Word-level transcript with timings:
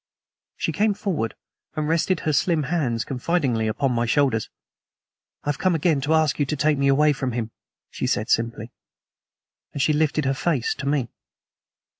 She 0.57 0.71
came 0.71 0.95
forward 0.95 1.35
and 1.75 1.87
rested 1.87 2.21
her 2.21 2.33
slim 2.33 2.63
hands 2.63 3.05
confidingly 3.05 3.67
upon 3.67 3.91
my 3.91 4.07
shoulders. 4.07 4.49
"I 5.43 5.49
have 5.49 5.59
come 5.59 5.75
again 5.75 6.01
to 6.01 6.15
ask 6.15 6.39
you 6.39 6.45
to 6.47 6.55
take 6.55 6.79
me 6.79 6.87
away 6.87 7.13
from 7.13 7.33
him," 7.33 7.51
she 7.91 8.07
said 8.07 8.27
simply. 8.27 8.71
And 9.73 9.79
she 9.79 9.93
lifted 9.93 10.25
her 10.25 10.33
face 10.33 10.73
to 10.79 10.87
me. 10.87 11.09